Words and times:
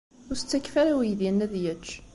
Ur 0.29 0.35
as-ttakf 0.35 0.73
ara 0.83 0.93
i 0.93 0.95
uydi-nni 0.97 1.43
ad 1.45 1.53
yečč. 1.63 1.89